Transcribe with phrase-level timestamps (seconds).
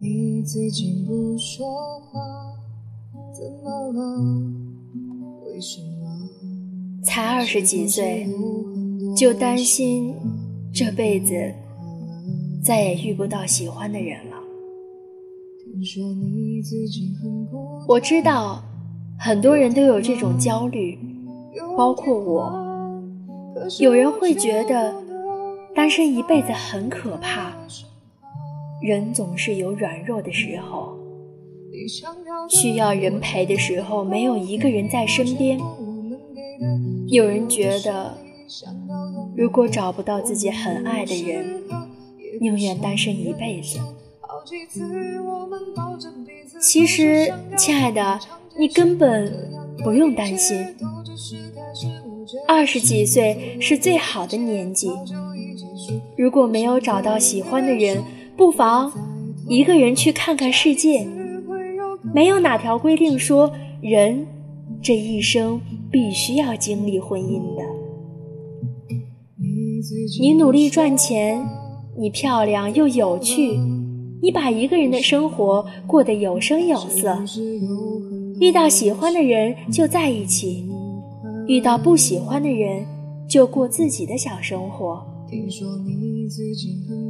[0.00, 2.20] 你最近不说话，
[3.32, 4.00] 怎么了？
[5.44, 7.02] 为什么？
[7.02, 8.24] 才二十几岁，
[9.16, 10.14] 就担心
[10.72, 11.34] 这辈子
[12.62, 14.36] 再也遇不到喜欢的人了。
[17.88, 18.62] 我知道
[19.18, 20.96] 很多人都有这种焦虑，
[21.76, 22.68] 包括我。
[23.80, 24.94] 有人会觉得
[25.74, 27.52] 单身一辈子很可怕。
[28.80, 30.96] 人总是有软弱的时候，
[32.48, 35.58] 需要人陪的时候，没有一个人在身边。
[37.08, 38.16] 有人觉得，
[39.36, 41.62] 如果找不到自己很爱的人，
[42.40, 43.80] 宁愿单身一辈子。
[46.60, 48.20] 其实，亲爱的，
[48.56, 49.50] 你根本
[49.82, 50.64] 不用担心。
[52.46, 54.88] 二十几岁是最好的年纪，
[56.16, 58.04] 如果没有找到喜欢的人。
[58.38, 58.92] 不妨
[59.48, 61.04] 一个人去看看世界，
[62.14, 64.24] 没有哪条规定说人
[64.80, 67.62] 这一生必须要经历婚姻的。
[70.20, 71.44] 你努力赚钱，
[71.98, 73.58] 你漂亮又有趣，
[74.22, 77.18] 你把一个人的生活过得有声有色。
[78.40, 80.64] 遇到喜欢的人就在一起，
[81.48, 82.86] 遇到不喜欢的人
[83.28, 85.04] 就过自己的小生活。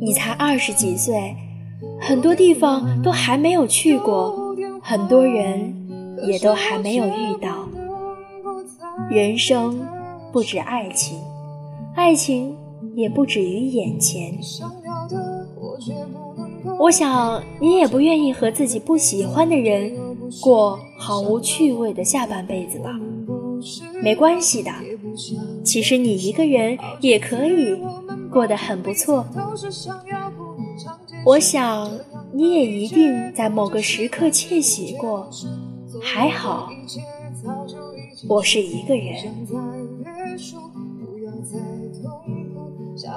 [0.00, 1.36] 你才二十几岁，
[2.00, 5.74] 很多地方都还没有去过，很多人
[6.26, 7.68] 也都还没有遇到。
[9.10, 9.86] 人生
[10.32, 11.18] 不止爱情，
[11.94, 12.56] 爱情
[12.94, 14.38] 也不止于眼前。
[16.78, 19.92] 我想你也不愿意和自己不喜欢的人
[20.40, 22.90] 过毫无趣味的下半辈子吧？
[24.02, 24.70] 没关系的，
[25.64, 27.78] 其实你一个人也可以。
[28.28, 29.24] 过得很不错，
[31.24, 31.90] 我想
[32.32, 35.30] 你也一定在某个时刻窃喜过。
[36.02, 36.68] 还好，
[38.28, 39.16] 我是一个人。
[42.98, 43.08] 这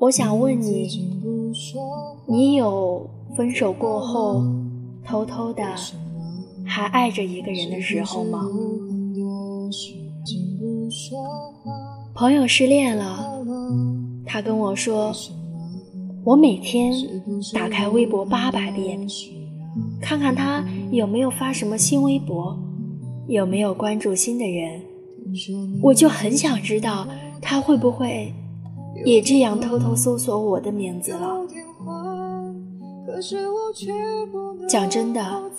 [0.00, 0.88] 我想问你，
[2.28, 4.44] 你有分手过后
[5.04, 5.64] 偷偷的
[6.64, 8.40] 还爱着一个人的时候吗？
[12.14, 13.44] 朋友失恋了，
[14.24, 15.12] 他跟我说，
[16.22, 16.92] 我每天
[17.52, 19.04] 打开微博八百遍，
[20.00, 22.56] 看看他有没有发什么新微博，
[23.26, 24.80] 有没有关注新的人，
[25.82, 27.08] 我就很想知道
[27.42, 28.32] 他会不会。
[29.04, 31.46] 也这样偷偷搜索我的名字了。
[34.68, 35.50] 讲真的，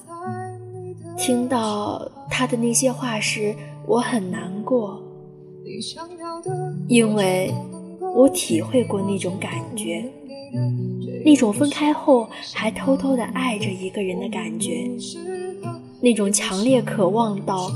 [1.18, 3.56] 听到他的那些话时，
[3.86, 5.02] 我很难过，
[6.88, 7.54] 因为
[8.16, 10.10] 我体会过那种感觉，
[11.26, 14.90] 那种分开后还偷偷的爱着一个人的感觉，
[16.02, 17.72] 那种强烈渴望到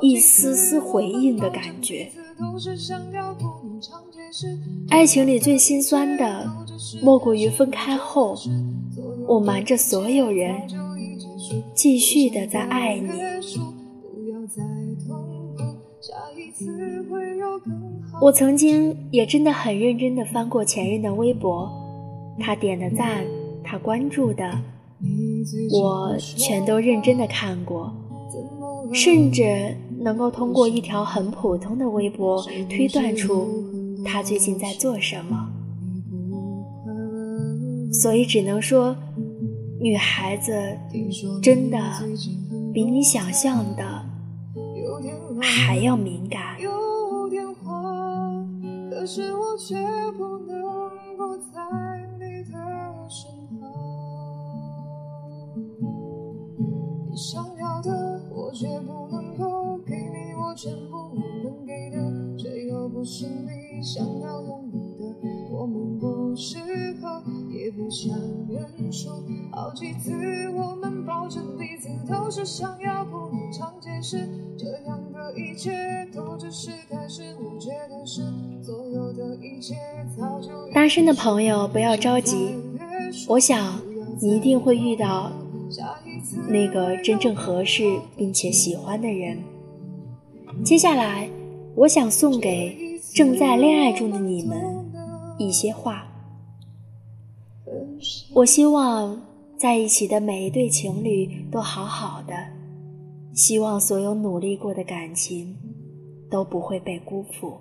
[0.00, 2.10] 一丝丝回应的感觉。
[4.90, 6.50] 爱情里最心酸的，
[7.02, 8.36] 莫过于分开后，
[9.26, 10.54] 我瞒着所有人，
[11.74, 13.08] 继续的在爱你。
[18.20, 21.70] 我曾经也真的很认真的翻过前任的微博，
[22.38, 23.24] 他点的赞，
[23.64, 24.44] 他关注的，
[25.72, 27.92] 我全都认真的看过，
[28.92, 29.76] 甚至。
[30.00, 32.40] 能够通过一条很普通的微博
[32.70, 33.64] 推断出
[34.04, 35.50] 他最近在做什么，
[37.92, 38.96] 所以只能说，
[39.80, 40.52] 女孩子
[41.42, 41.78] 真的
[42.72, 44.04] 比你想象的
[45.40, 46.56] 还要敏感。
[57.16, 61.12] 想要的，我却不能够给你我全部
[61.42, 61.96] 能给的，
[62.38, 65.28] 却又不是你想要拥有的。
[65.50, 66.58] 我们不适
[67.00, 68.16] 合，也不想
[68.48, 69.10] 认输。
[69.50, 70.12] 好几次
[70.54, 74.28] 我们抱着彼此，都是想要不常解释。
[74.56, 75.72] 这样的一切
[76.14, 78.22] 都只是开始，我觉得是
[78.62, 79.74] 所有的一切
[80.16, 80.50] 早就。
[80.72, 82.54] 单身的朋友不要着急，
[83.28, 83.80] 我想
[84.20, 85.32] 你一定会遇到。
[86.48, 87.84] 那个真正合适
[88.16, 89.38] 并且喜欢的人。
[90.64, 91.28] 接下来，
[91.74, 92.74] 我想送给
[93.14, 94.58] 正在恋爱中的你们
[95.38, 96.06] 一些话。
[98.32, 99.20] 我希望
[99.56, 102.34] 在一起的每一对情侣都好好的，
[103.34, 105.56] 希望所有努力过的感情
[106.30, 107.58] 都不会被辜负。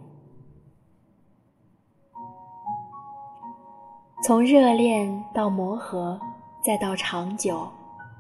[4.24, 6.20] 从热恋到磨合，
[6.64, 7.68] 再到长久，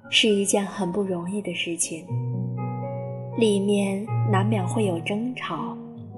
[0.09, 2.05] 是一件很不容易的事情。
[3.37, 5.77] 里面难免会有争吵，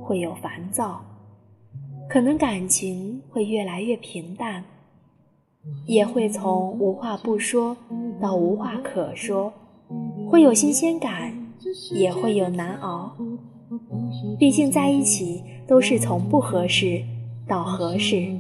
[0.10, 1.00] 会有烦躁，
[2.10, 4.64] 可能感情会越来越平淡。
[5.86, 7.78] 也会从无话不说
[8.20, 9.54] 到无话可说，
[10.28, 11.32] 会有新鲜感，
[11.92, 13.16] 也会有难熬。
[14.40, 17.04] 毕竟在一起都是从不合适
[17.48, 18.36] 到合适，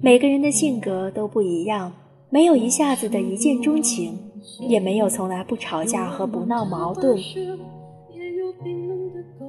[0.00, 1.92] 每个人的性格都不一样，
[2.30, 4.16] 没有一下子的一见钟情，
[4.60, 7.18] 也没有从来不吵架和不闹矛盾。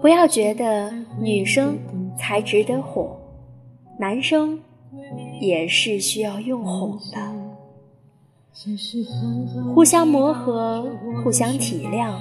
[0.02, 1.78] 不要觉得女生
[2.18, 3.10] 才值得哄，
[4.00, 4.60] 男生。
[5.40, 7.20] 也是需要用哄的，
[9.74, 10.86] 互相磨合，
[11.24, 12.16] 互相体谅，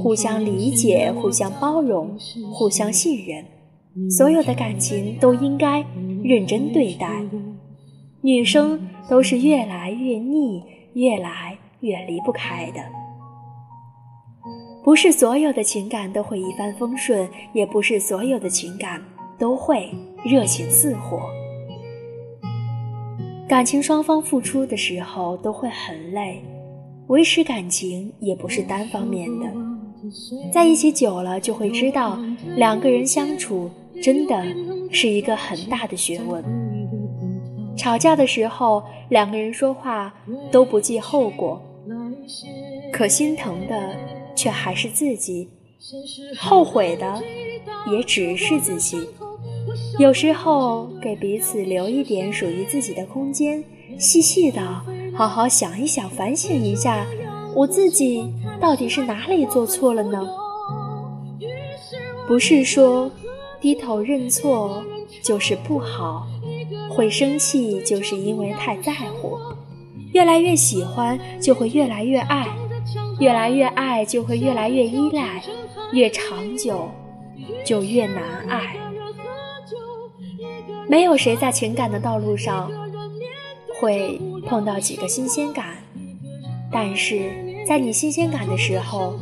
[0.00, 2.16] 互相理解，互相包容，
[2.52, 3.44] 互相信任，
[4.08, 5.84] 所有的感情都应该
[6.22, 7.22] 认真对待。
[8.22, 10.62] 女生都是越来越腻，
[10.94, 12.80] 越来越离不开的。
[14.84, 19.00] 不是所有的情感都会一帆风顺，也不是所有的情感
[19.38, 19.88] 都会
[20.24, 21.20] 热情似火。
[23.48, 26.42] 感情双方付出的时候都会很累，
[27.06, 29.46] 维持感情也不是单方面的，
[30.52, 32.18] 在一起久了就会知道，
[32.56, 33.70] 两个人相处
[34.02, 34.44] 真的
[34.90, 36.42] 是一个很大的学问。
[37.76, 40.12] 吵架的时候，两个人说话
[40.50, 41.60] 都不计后果，
[42.92, 43.94] 可心疼的
[44.34, 45.48] 却还是自己，
[46.38, 47.22] 后悔的
[47.90, 49.08] 也只是自己。
[49.98, 53.62] 有时候给彼此留一点属于自己的空间，
[53.98, 54.60] 细细的
[55.14, 57.06] 好好想一想，反省一下，
[57.54, 58.26] 我自己
[58.60, 60.26] 到底是哪里做错了呢？
[62.26, 63.10] 不是说
[63.60, 64.82] 低头认错
[65.22, 66.26] 就是不好，
[66.90, 69.38] 会生气就是因为太在乎，
[70.12, 72.48] 越来越喜欢就会越来越爱，
[73.22, 75.40] 越来越爱就会越来越依赖，
[75.92, 76.90] 越长久
[77.64, 78.74] 就越难爱。
[80.88, 82.68] 没有谁在情感的道路上
[83.80, 85.76] 会碰到几个新鲜感，
[86.72, 87.30] 但是
[87.64, 89.14] 在你新鲜感的时候，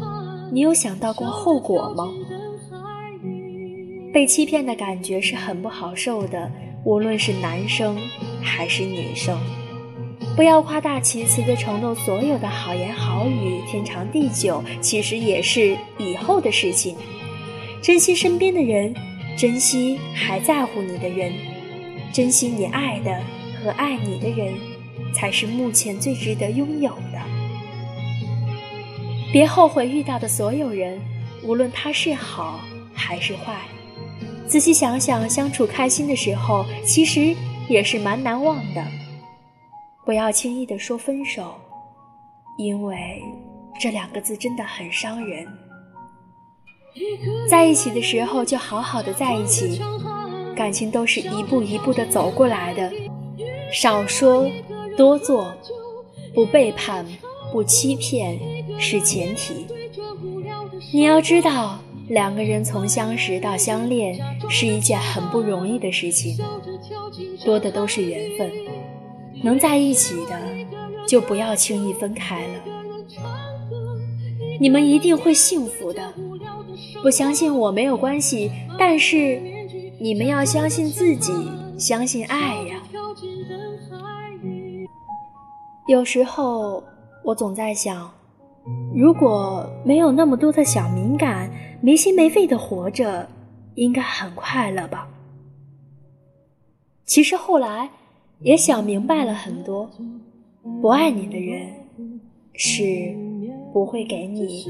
[0.51, 2.09] 你有想到过后果吗？
[4.15, 6.51] 被欺骗的感觉是很不好受的，
[6.85, 7.99] 无论是男生
[8.41, 9.39] 还是女生。
[10.41, 16.97] 不要夸大其词的承诺，所有的好言好语天长地久，其实也是以后的事情。
[17.83, 18.95] 珍惜身边的人，
[19.37, 21.31] 珍惜还在乎你的人。
[22.11, 23.21] 珍惜你爱的
[23.63, 24.55] 和爱你的人，
[25.13, 27.21] 才是目前最值得拥有的。
[29.31, 30.99] 别后悔遇到的所有人，
[31.43, 32.61] 无论他是好
[32.95, 33.57] 还是坏。
[34.47, 37.37] 仔细想想，相处开心的时候，其实
[37.69, 38.83] 也是蛮难忘的。
[40.11, 41.55] 不要轻易的说分手，
[42.59, 43.23] 因为
[43.79, 45.47] 这两个字真的很伤人。
[47.49, 49.81] 在一起的时候，就好好的在一起。
[50.57, 52.91] 感情都是一步一步的走过来的，
[53.73, 54.51] 少说
[54.97, 55.55] 多做，
[56.35, 57.07] 不背叛，
[57.53, 58.37] 不欺骗
[58.81, 59.65] 是前提。
[60.93, 66.37] 你要知道，两个人从相识到相恋是一件很不容易的事情，
[67.45, 68.51] 多的都是缘分。
[69.43, 70.39] 能在一起的，
[71.07, 72.55] 就不要轻易分开了。
[74.61, 76.13] 你们一定会幸福的。
[77.03, 79.41] 不相信我没有关系，但是。
[80.03, 81.31] 你们要相信自己，
[81.79, 82.83] 相信爱呀。
[85.89, 86.83] 有时候
[87.23, 88.11] 我总在想，
[88.97, 93.29] 如果没有那么多的小敏感，没心没肺的活着，
[93.75, 95.07] 应该很快乐吧。
[97.05, 97.91] 其实后来
[98.43, 99.91] 也想明白了很多，
[100.81, 101.69] 不爱你的人
[102.55, 103.15] 是
[103.73, 104.65] 不会给你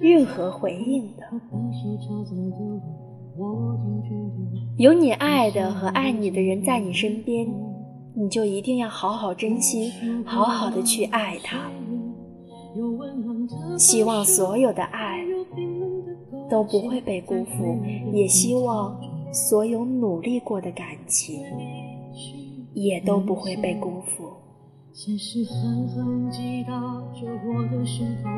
[0.00, 1.24] 任何回应的。
[4.76, 7.48] 有你爱的和爱你的人在你身边，
[8.14, 9.92] 你就一定要好好珍惜，
[10.24, 11.70] 好好的去爱他。
[13.78, 15.24] 希望所有的爱
[16.48, 17.78] 都不会被辜负，
[18.12, 18.98] 也希望
[19.32, 21.42] 所有努力过的感情
[22.76, 24.30] 也都不会被辜负。
[24.92, 26.72] 现实狠狠击打
[27.14, 28.28] 着我的胸口，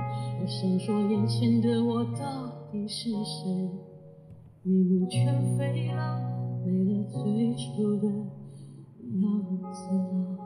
[0.40, 3.50] 我想说眼前的我到底是谁？
[4.62, 5.26] 面目全
[5.56, 6.20] 非了，
[6.64, 8.06] 没了最初的
[9.20, 10.37] 样子了。